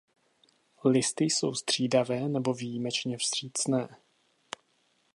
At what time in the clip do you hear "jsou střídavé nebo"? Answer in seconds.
1.23-2.53